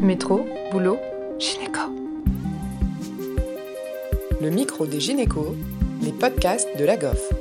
[0.00, 0.98] Métro, boulot,
[1.38, 1.80] gynéco.
[4.42, 5.54] Le micro des gynécos,
[6.02, 7.32] les podcasts de la GOF.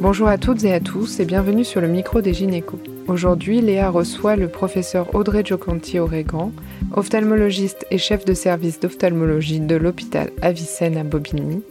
[0.00, 2.78] Bonjour à toutes et à tous et bienvenue sur le micro des gynécos.
[3.08, 6.52] Aujourd'hui, Léa reçoit le professeur Audrey Giocanti Oregan,
[6.92, 11.62] ophtalmologiste et chef de service d'ophtalmologie de l'hôpital Avicenne à Bobigny,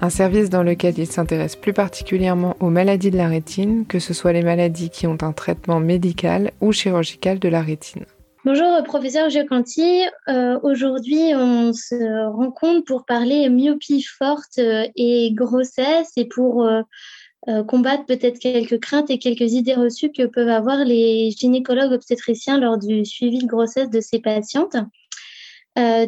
[0.00, 4.14] un service dans lequel il s'intéresse plus particulièrement aux maladies de la rétine, que ce
[4.14, 8.06] soit les maladies qui ont un traitement médical ou chirurgical de la rétine.
[8.44, 16.12] Bonjour professeur Giocanti, euh, aujourd'hui on se rencontre pour parler myopie forte euh, et grossesse
[16.18, 16.82] et pour euh,
[17.64, 22.76] combattre peut-être quelques craintes et quelques idées reçues que peuvent avoir les gynécologues obstétriciens lors
[22.76, 24.76] du suivi de grossesse de ces patientes.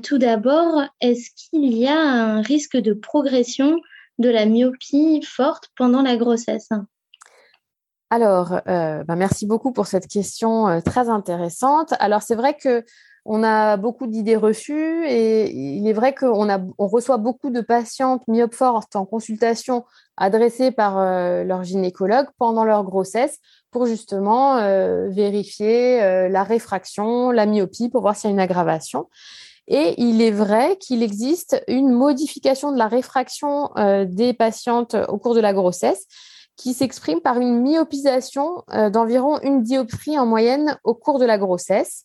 [0.03, 3.81] tout d'abord, est-ce qu'il y a un risque de progression
[4.19, 6.69] de la myopie forte pendant la grossesse?
[8.11, 11.93] Alors, euh, bah, merci beaucoup pour cette question euh, très intéressante.
[11.99, 12.85] Alors, c'est vrai que
[13.29, 18.23] on a beaucoup d'idées reçues et il est vrai qu'on on reçoit beaucoup de patientes
[18.29, 19.85] myopes fortes en consultation
[20.17, 23.39] adressées par euh, leur gynécologue pendant leur grossesse
[23.73, 24.59] pour justement
[25.11, 29.09] vérifier la réfraction, la myopie, pour voir s'il y a une aggravation.
[29.67, 33.71] Et il est vrai qu'il existe une modification de la réfraction
[34.07, 36.07] des patientes au cours de la grossesse
[36.57, 41.39] qui s'exprime par une myopisation euh, d'environ une dioptrie en moyenne au cours de la
[41.39, 42.05] grossesse.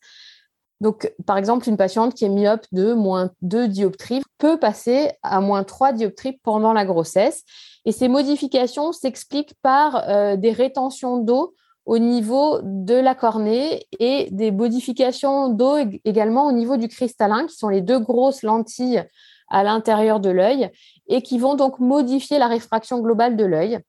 [0.82, 5.40] Donc, par exemple, une patiente qui est myope de moins 2 dioptries peut passer à
[5.40, 7.44] moins 3 dioptries pendant la grossesse.
[7.86, 11.54] Et ces modifications s'expliquent par euh, des rétentions d'eau
[11.86, 17.56] au niveau de la cornée et des modifications d'eau également au niveau du cristallin, qui
[17.56, 19.04] sont les deux grosses lentilles
[19.50, 20.72] à l'intérieur de l'œil
[21.08, 23.80] et qui vont donc modifier la réfraction globale de l'œil.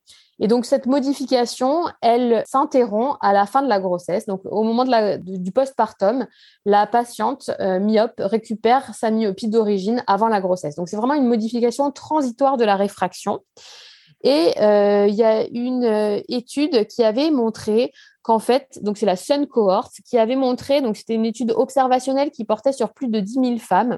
[0.43, 4.25] Et donc, cette modification, elle s'interrompt à la fin de la grossesse.
[4.25, 6.27] Donc, au moment du postpartum,
[6.65, 10.75] la patiente euh, myope récupère sa myopie d'origine avant la grossesse.
[10.75, 13.39] Donc, c'est vraiment une modification transitoire de la réfraction.
[14.25, 19.15] Et euh, il y a une euh, étude qui avait montré qu'en fait, c'est la
[19.15, 23.33] Sun Cohort, qui avait montré, c'était une étude observationnelle qui portait sur plus de 10
[23.33, 23.97] 000 femmes,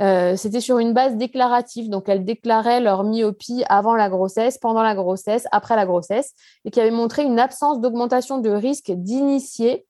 [0.00, 4.82] euh, c'était sur une base déclarative, donc elles déclaraient leur myopie avant la grossesse, pendant
[4.82, 6.32] la grossesse, après la grossesse,
[6.64, 9.86] et qui avait montré une absence d'augmentation de risque d'initier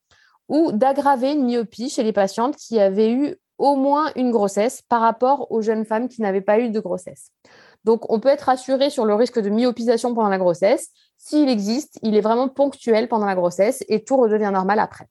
[0.49, 5.00] ou d'aggraver une myopie chez les patientes qui avaient eu au moins une grossesse par
[5.00, 7.31] rapport aux jeunes femmes qui n'avaient pas eu de grossesse.
[7.84, 10.91] Donc, on peut être rassuré sur le risque de myopisation pendant la grossesse.
[11.16, 15.06] S'il existe, il est vraiment ponctuel pendant la grossesse et tout redevient normal après.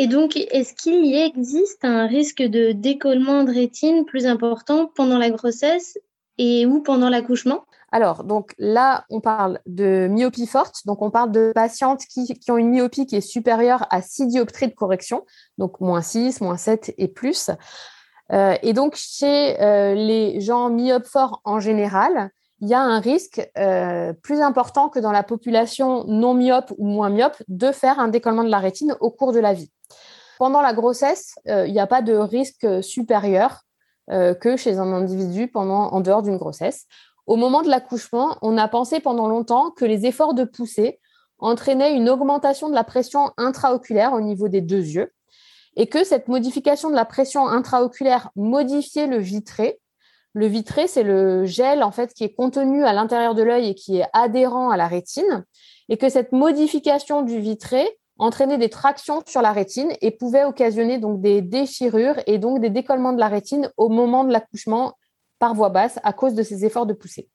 [0.00, 5.18] Et donc, est-ce qu'il y existe un risque de décollement de rétine plus important pendant
[5.18, 5.98] la grossesse
[6.38, 7.64] et ou pendant l'accouchement?
[7.90, 10.86] Alors, donc là, on parle de myopie forte.
[10.86, 14.68] Donc, on parle de patientes qui, ont une myopie qui est supérieure à 6 dioptries
[14.68, 15.26] de correction,
[15.58, 17.50] donc moins 6, moins 7 et plus.
[18.32, 23.00] Euh, et donc, chez euh, les gens myopes forts en général, il y a un
[23.00, 27.98] risque euh, plus important que dans la population non myope ou moins myope de faire
[27.98, 29.72] un décollement de la rétine au cours de la vie.
[30.38, 33.62] Pendant la grossesse, euh, il n'y a pas de risque supérieur
[34.10, 36.86] euh, que chez un individu pendant, en dehors d'une grossesse.
[37.26, 41.00] Au moment de l'accouchement, on a pensé pendant longtemps que les efforts de poussée
[41.38, 45.12] entraînaient une augmentation de la pression intraoculaire au niveau des deux yeux
[45.76, 49.78] et que cette modification de la pression intraoculaire modifiait le vitré
[50.34, 53.74] le vitré, c'est le gel en fait qui est contenu à l'intérieur de l'œil et
[53.74, 55.44] qui est adhérent à la rétine,
[55.88, 57.88] et que cette modification du vitré
[58.18, 62.70] entraînait des tractions sur la rétine et pouvait occasionner donc des déchirures et donc des
[62.70, 64.94] décollements de la rétine au moment de l'accouchement
[65.38, 67.28] par voie basse à cause de ces efforts de poussée.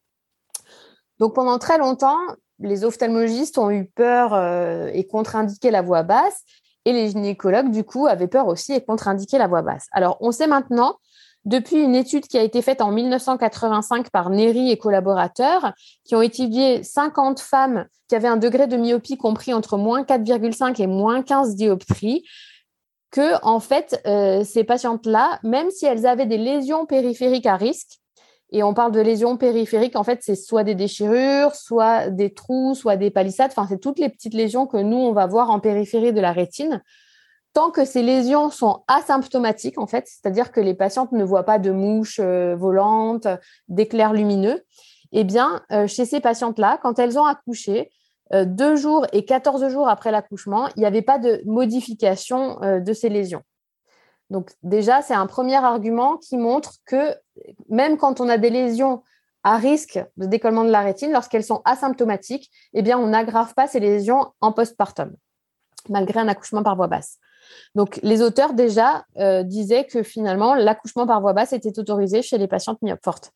[1.19, 2.19] Donc pendant très longtemps,
[2.59, 6.43] les ophtalmologistes ont eu peur euh, et contre-indiqué la voie basse,
[6.85, 9.87] et les gynécologues du coup avaient peur aussi et contre-indiqué la voie basse.
[9.91, 10.97] Alors on sait maintenant
[11.45, 15.73] depuis une étude qui a été faite en 1985 par Neri et collaborateurs,
[16.05, 20.81] qui ont étudié 50 femmes qui avaient un degré de myopie compris entre moins 4,5
[20.81, 22.23] et moins 15 dioptries,
[23.11, 27.99] que en fait, euh, ces patientes-là, même si elles avaient des lésions périphériques à risque,
[28.51, 32.75] et on parle de lésions périphériques, en fait, c'est soit des déchirures, soit des trous,
[32.75, 35.59] soit des palissades, enfin, c'est toutes les petites lésions que nous, on va voir en
[35.59, 36.81] périphérie de la rétine
[37.53, 41.59] tant que ces lésions sont asymptomatiques, en fait, c'est-à-dire que les patientes ne voient pas
[41.59, 43.27] de mouches euh, volantes,
[43.67, 44.63] d'éclairs lumineux,
[45.11, 47.91] eh bien, euh, chez ces patientes-là, quand elles ont accouché,
[48.33, 52.93] euh, deux jours et 14 jours après l'accouchement, il n'y avait pas de modification de
[52.93, 53.43] ces lésions.
[54.31, 57.15] Donc déjà, c'est un premier argument qui montre que
[57.69, 59.03] même quand on a des lésions
[59.43, 63.67] à risque de décollement de la rétine, lorsqu'elles sont asymptomatiques, eh bien, on n'aggrave pas
[63.67, 65.13] ces lésions en postpartum,
[65.89, 67.19] malgré un accouchement par voie basse.
[67.75, 69.05] Donc, les auteurs déjà
[69.43, 73.31] disaient que finalement, l'accouchement par voie basse était autorisé chez les patientes myopes fortes.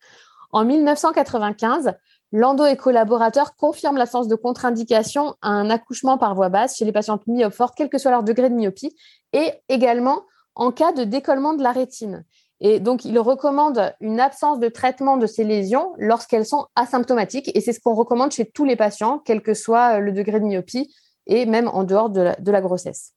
[0.52, 1.92] En 1995,
[2.32, 6.92] Lando et collaborateurs confirment l'absence de contre-indication à un accouchement par voie basse chez les
[6.92, 8.94] patientes myopes fortes, quel que soit leur degré de myopie,
[9.32, 10.22] et également
[10.54, 12.24] en cas de décollement de la rétine.
[12.60, 17.50] Et donc, ils recommandent une absence de traitement de ces lésions lorsqu'elles sont asymptomatiques.
[17.56, 20.44] Et c'est ce qu'on recommande chez tous les patients, quel que soit le degré de
[20.44, 20.92] myopie
[21.26, 23.12] et même en dehors de la grossesse.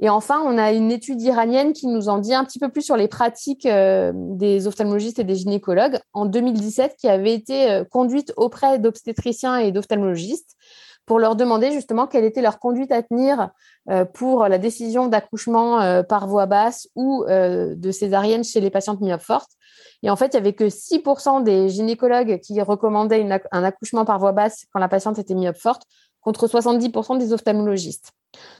[0.00, 2.82] Et enfin, on a une étude iranienne qui nous en dit un petit peu plus
[2.82, 7.84] sur les pratiques euh, des ophtalmologistes et des gynécologues en 2017, qui avait été euh,
[7.84, 10.56] conduite auprès d'obstétriciens et d'ophtalmologistes
[11.04, 13.48] pour leur demander justement quelle était leur conduite à tenir
[13.90, 19.22] euh, pour la décision d'accouchement par voie basse ou de césarienne chez les patientes myopes
[19.22, 19.50] fortes.
[20.02, 24.18] Et en fait, il n'y avait que 6% des gynécologues qui recommandaient un accouchement par
[24.18, 25.82] voie basse quand la patiente était myope forte,
[26.20, 28.12] contre 70% des ophtalmologistes.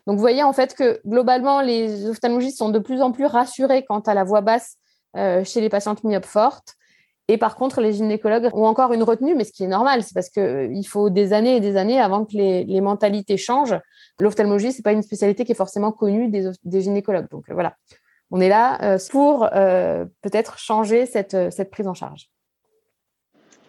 [0.07, 3.85] Donc, vous voyez en fait que globalement, les ophtalmologistes sont de plus en plus rassurés
[3.85, 4.77] quant à la voix basse
[5.17, 6.75] euh, chez les patientes myopes fortes.
[7.29, 10.15] Et par contre, les gynécologues ont encore une retenue, mais ce qui est normal, c'est
[10.15, 13.79] parce qu'il euh, faut des années et des années avant que les, mentalités changent.
[14.21, 17.29] L'ophtalmologie, ce n'est pas une spécialité qui est forcément connue des, gynécologues.
[17.31, 17.75] Donc euh, voilà,
[18.31, 22.31] on est là pour peut-être changer cette, cette prise en charge.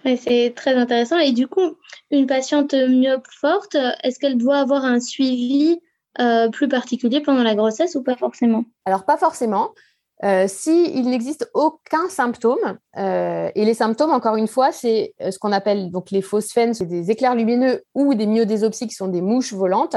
[0.04, 1.18] c'est très intéressant.
[1.18, 1.78] Et du coup,
[2.12, 5.80] une patiente myope forte, est-ce qu'elle doit avoir un suivi
[6.20, 8.66] euh, plus particulier pendant la grossesse ou pas forcément?
[8.86, 9.70] Alors, pas forcément.
[10.26, 15.40] Euh, S'il n'existe aucun symptôme, euh, et les symptômes, encore une fois, c'est euh, ce
[15.40, 19.22] qu'on appelle donc les phosphènes, c'est des éclairs lumineux ou des myodésopsies qui sont des
[19.22, 19.96] mouches volantes.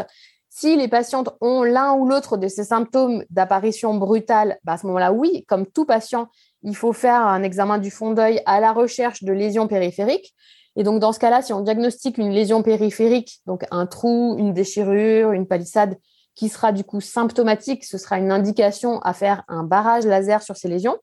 [0.48, 4.86] Si les patientes ont l'un ou l'autre de ces symptômes d'apparition brutale, bah à ce
[4.86, 6.28] moment-là, oui, comme tout patient,
[6.62, 10.34] il faut faire un examen du fond d'œil à la recherche de lésions périphériques.
[10.76, 14.52] Et donc, dans ce cas-là, si on diagnostique une lésion périphérique, donc un trou, une
[14.52, 15.96] déchirure, une palissade,
[16.34, 20.56] qui sera du coup symptomatique, ce sera une indication à faire un barrage laser sur
[20.56, 20.96] ces lésions.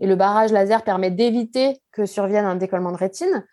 [0.00, 3.44] Et le barrage laser permet d'éviter que survienne un décollement de rétine,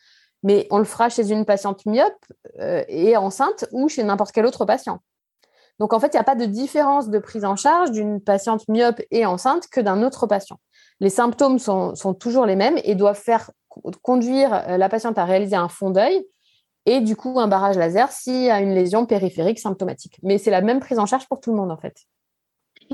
[0.43, 2.13] mais on le fera chez une patiente myope
[2.59, 4.99] euh, et enceinte ou chez n'importe quel autre patient.
[5.79, 8.63] Donc en fait, il n'y a pas de différence de prise en charge d'une patiente
[8.69, 10.59] myope et enceinte que d'un autre patient.
[10.99, 13.51] Les symptômes sont, sont, toujours les mêmes et doivent faire
[14.01, 16.25] conduire euh, la patiente à réaliser un fond d'œil
[16.85, 20.17] et du coup un barrage laser s'il y a une lésion périphérique symptomatique.
[20.23, 21.95] Mais c'est la même prise en charge pour tout le monde en fait.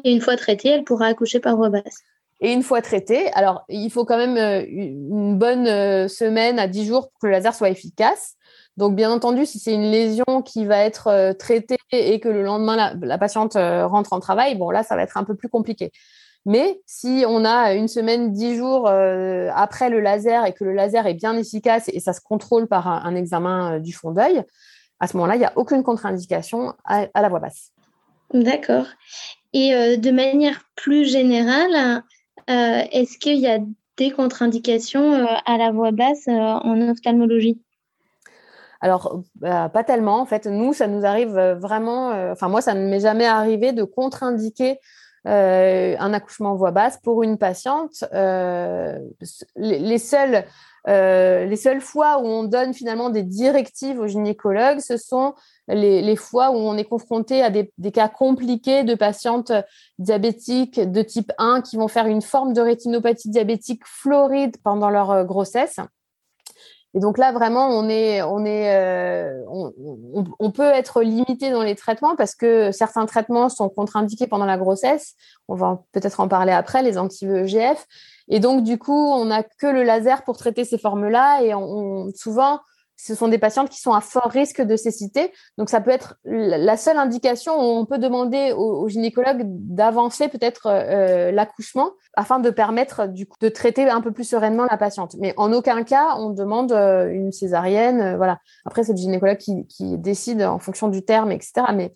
[0.03, 1.99] Et une fois traitée, elle pourra accoucher par voie basse.
[2.39, 6.67] Et une fois traitée, alors il faut quand même euh, une bonne euh, semaine à
[6.67, 8.35] 10 jours pour que le laser soit efficace.
[8.77, 12.77] Donc bien entendu, si c'est une lésion qui va être traitée et que le lendemain
[12.77, 15.91] la, la patiente rentre en travail, bon là ça va être un peu plus compliqué.
[16.45, 20.73] Mais si on a une semaine, dix jours euh, après le laser et que le
[20.73, 24.43] laser est bien efficace et ça se contrôle par un, examen euh, du fond d'œil,
[24.99, 27.71] à ce moment-là, il n'y a aucune contre-indication à, la voix basse.
[28.33, 28.85] D'accord.
[29.53, 32.03] Et euh, de manière plus générale,
[32.47, 33.59] est-ce qu'il y a
[33.97, 37.61] des contre-indications à la voix basse en ophtalmologie?
[38.81, 40.19] Alors, bah, pas tellement.
[40.19, 42.09] En fait, nous, ça nous arrive vraiment.
[42.31, 44.79] Enfin, moi, ça ne m'est jamais arrivé de contre-indiquer
[45.27, 48.03] euh, un accouchement en voix basse pour une patiente.
[48.13, 48.97] Euh,
[49.55, 50.45] les, seules,
[50.87, 55.35] euh, les seules fois où on donne finalement des directives aux gynécologues, ce sont
[55.67, 59.51] les, fois où on est confronté à des, des, cas compliqués de patientes
[59.99, 65.23] diabétiques de type 1 qui vont faire une forme de rétinopathie diabétique floride pendant leur
[65.25, 65.79] grossesse.
[66.93, 71.75] Et donc là, vraiment, on est, on est, euh, on, peut être limité dans les
[71.75, 75.15] traitements parce que certains traitements sont contre-indiqués pendant la grossesse.
[75.47, 77.87] On va peut-être en parler après, les anti-EGF.
[78.27, 81.43] Et donc, du coup, on n'a que le laser pour traiter ces formes-là.
[81.43, 82.59] Et on, souvent,
[83.03, 85.31] ce sont des patientes qui sont à fort risque de cécité.
[85.57, 90.67] Donc, ça peut être la seule indication où on peut demander au, gynécologue d'avancer peut-être
[90.67, 95.15] euh, l'accouchement afin de permettre de traiter un peu plus sereinement la patiente.
[95.19, 98.01] Mais en aucun cas, on demande euh, une césarienne.
[98.01, 98.37] Euh, voilà.
[98.65, 99.65] Après, c'est le gynécologue qui,
[99.97, 101.53] décide en fonction du terme, etc.
[101.73, 101.93] Mais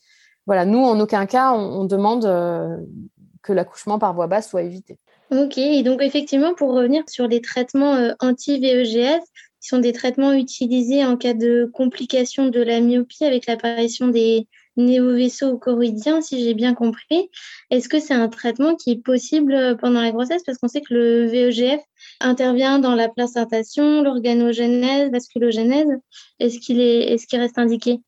[0.47, 2.23] voilà, nous, en aucun cas, on, demande
[3.43, 4.97] que l'accouchement par voie basse soit évité.
[5.31, 9.23] Ok, et donc effectivement, pour revenir sur les traitements anti-VEGF,
[9.67, 15.57] sont des traitements utilisés en cas de complications de la myopie avec l'apparition des néovaisseaux
[15.57, 17.29] choroïdiens, si j'ai bien compris.
[17.69, 20.43] Est-ce que c'est un traitement qui est possible pendant la grossesse?
[20.45, 21.81] Parce qu'on sait que le VEGF
[22.19, 25.89] intervient dans la placentation, l'organogénèse, vasculogénèse.
[26.39, 27.99] Est-ce qu'il est, qu'il reste indiqué?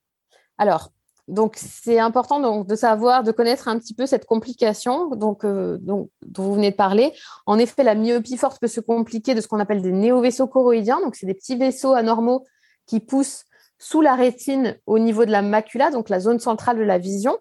[0.57, 0.91] Alors,
[1.27, 5.77] donc, c'est important donc, de savoir, de connaître un petit peu cette complication donc, euh,
[5.81, 7.13] dont vous venez de parler.
[7.46, 11.01] En effet, la myopie forte peut se compliquer de ce qu'on appelle des néovaisseaux choroïdiens.
[11.01, 12.46] Donc, c'est des petits vaisseaux anormaux
[12.86, 13.43] qui poussent
[13.77, 17.38] sous la rétine au niveau de la macula, donc la zone centrale de la vision.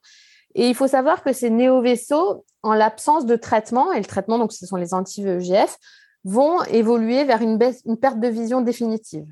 [0.57, 4.53] Et il faut savoir que ces néovaisseaux, en l'absence de traitement, et le traitement, donc
[4.53, 5.79] ce sont les anti-VEGF,
[6.25, 7.59] vont évoluer vers une
[8.01, 9.27] perte de vision définitive.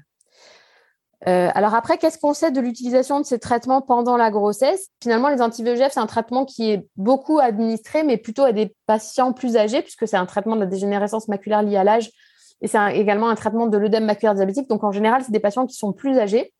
[1.26, 4.88] Euh, alors après, qu'est-ce qu'on sait de l'utilisation de ces traitements pendant la grossesse?
[5.02, 9.32] Finalement, les anti-VEGF, c'est un traitement qui est beaucoup administré, mais plutôt à des patients
[9.32, 12.10] plus âgés, puisque c'est un traitement de la dégénérescence maculaire liée à l'âge,
[12.60, 14.68] et c'est également un traitement de l'œdème maculaire diabétique.
[14.68, 16.52] Donc en général, c'est des patients qui sont plus âgés.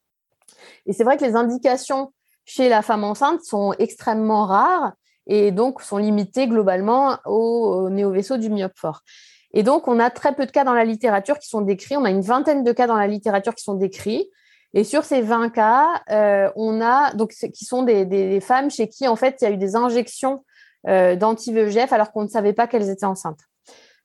[0.87, 2.13] Et c'est vrai que les indications
[2.45, 4.93] chez la femme enceinte sont extrêmement rares
[5.27, 8.73] et donc sont limitées globalement au, néo-vaisseau du myope.
[9.55, 11.97] Et donc, on a très peu de cas dans la littérature qui sont décrits.
[11.97, 14.29] On a une vingtaine de cas dans la littérature qui sont décrits.
[14.75, 19.07] Et sur ces 20 cas, euh, on a donc qui sont des, femmes chez qui
[19.07, 20.45] en fait il y a eu des injections
[20.89, 23.39] euh, d'anti-VEGF alors qu'on ne savait pas qu'elles étaient enceintes.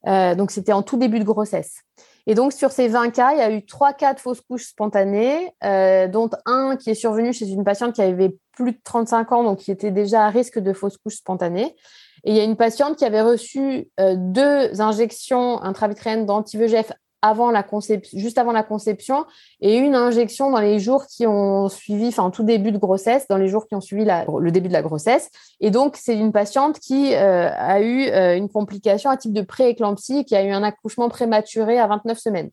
[0.07, 1.81] Euh, donc c'était en tout début de grossesse.
[2.27, 4.67] Et donc sur ces 20 cas, il y a eu trois cas de fausses couches
[4.67, 9.43] spontanées, dont un qui est survenu chez une patiente qui avait plus de 35 ans,
[9.43, 11.75] donc qui était déjà à risque de fausses couches spontanées.
[12.25, 17.63] Et il y a une patiente qui avait reçu deux injections intravitréennes d'anti-VEGF avant la
[17.63, 19.25] conception, juste avant la conception,
[19.61, 23.27] et une injection dans les jours qui ont suivi, enfin en tout début de grossesse,
[23.27, 25.29] dans les jours qui ont suivi le début de la grossesse.
[25.59, 29.41] Et donc c'est une patiente qui euh, a eu euh, une complication à type de
[29.41, 32.49] prééclampsie, qui a eu un accouchement prématuré à 29 semaines.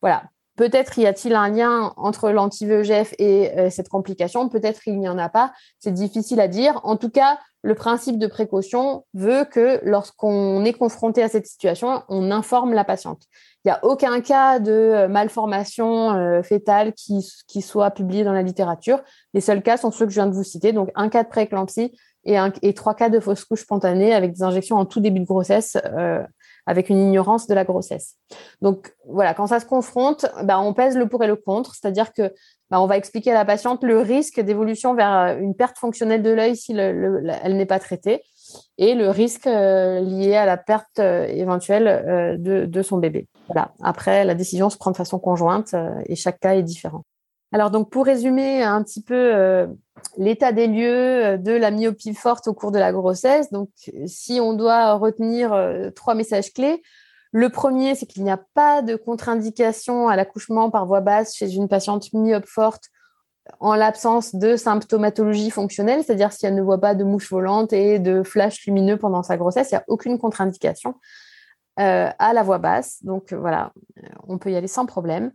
[0.00, 0.24] Voilà.
[0.56, 5.18] Peut-être y a-t-il un lien entre l'anti-VEGF et euh, cette complication, peut-être il n'y en
[5.18, 6.80] a pas, c'est difficile à dire.
[6.82, 12.02] En tout cas, le principe de précaution veut que lorsqu'on est confronté à cette situation,
[12.08, 13.24] on informe la patiente.
[13.64, 17.22] Il n'y a aucun cas de euh, malformation euh, fétale qui,
[17.60, 19.02] soit publié dans la littérature.
[19.34, 21.28] Les seuls cas sont ceux que je viens de vous citer, donc un cas de
[21.28, 21.92] prééclampsie
[22.24, 25.76] et, trois cas de fausse couche spontanée avec des injections en tout début de grossesse,
[26.66, 28.16] avec une ignorance de la grossesse.
[28.60, 32.12] Donc voilà, quand ça se confronte, bah, on pèse le pour et le contre, c'est-à-dire
[32.12, 32.32] que
[32.70, 36.30] bah, on va expliquer à la patiente le risque d'évolution vers une perte fonctionnelle de
[36.30, 38.22] l'œil si elle n'est pas traitée
[38.78, 43.28] et le risque euh, lié à la perte euh, éventuelle euh, de, son bébé.
[43.48, 43.72] Voilà.
[43.82, 45.74] Après, la décision se prend de façon conjointe
[46.06, 47.04] et chaque cas est différent.
[47.52, 49.66] Alors donc pour résumer un petit peu
[50.16, 53.70] l'état des lieux de la myopie forte au cours de la grossesse, donc
[54.06, 55.56] si on doit retenir
[55.94, 56.82] trois messages clés,
[57.30, 61.54] le premier c'est qu'il n'y a pas de contre-indication à l'accouchement par voie basse chez
[61.54, 62.90] une patiente myope forte
[63.60, 67.98] en l'absence de symptomatologie fonctionnelle, c'est-à-dire si elle ne voit pas de mouches volantes et
[67.98, 70.94] de flashs lumineux pendant sa grossesse, il n'y a aucune contre-indication
[71.78, 73.02] euh, à la voix basse.
[73.04, 75.32] Donc euh, voilà, euh, on peut y aller sans problème.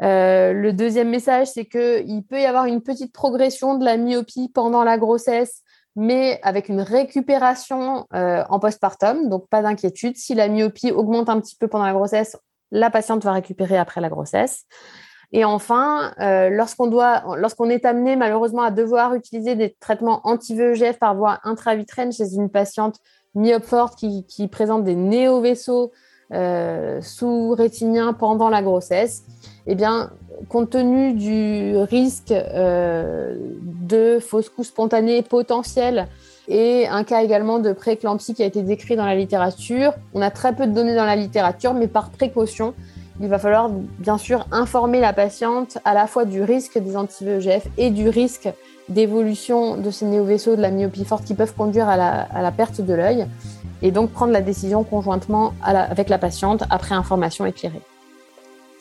[0.00, 4.84] Le deuxième message, c'est qu'il peut y avoir une petite progression de la myopie pendant
[4.84, 5.62] la grossesse,
[5.96, 10.16] mais avec une récupération en postpartum, donc pas d'inquiétude.
[10.16, 12.36] Si la myopie augmente un petit peu pendant la grossesse,
[12.70, 14.66] la patiente va récupérer après la grossesse.
[15.32, 21.40] Et enfin, euh, lorsqu'on est amené malheureusement à devoir utiliser des traitements anti-VEGF par voie
[21.42, 22.98] intravitraine chez une patiente
[23.34, 25.90] myope forte qui, présente des néovaisseaux
[26.32, 29.24] euh, sous-rétiniens pendant la grossesse,
[29.66, 30.10] eh bien,
[30.48, 36.08] compte tenu du risque euh, de fausse couche spontanée potentielle
[36.48, 40.30] et un cas également de prééclampsie qui a été décrit dans la littérature, on a
[40.30, 42.74] très peu de données dans la littérature, mais par précaution,
[43.20, 47.68] il va falloir bien sûr informer la patiente à la fois du risque des anti-VEGF
[47.78, 48.48] et du risque
[48.88, 52.92] d'évolution de ces néovaisseaux de la myopie forte qui peuvent conduire à la, perte de
[52.92, 53.26] l'œil
[53.84, 57.82] et donc prendre la décision conjointement avec la patiente après information éclairée.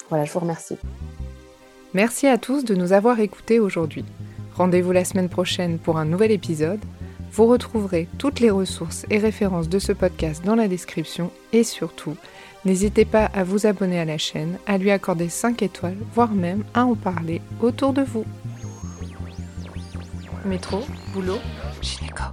[0.09, 0.77] Voilà, je vous remercie.
[1.93, 4.05] Merci à tous de nous avoir écoutés aujourd'hui.
[4.55, 6.79] Rendez-vous la semaine prochaine pour un nouvel épisode.
[7.31, 12.15] Vous retrouverez toutes les ressources et références de ce podcast dans la description et surtout,
[12.65, 16.63] N'hésitez pas à vous abonner à la chaîne, à lui accorder 5 étoiles, voire même
[16.73, 18.23] à en parler autour de vous.
[20.45, 20.79] Métro,
[21.13, 21.39] boulot,
[21.81, 22.23] gynéco.